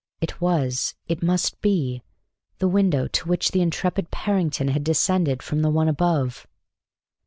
[0.19, 2.01] It was, it must be,
[2.57, 6.47] the window to which the intrepid Parrington had descended from the one above.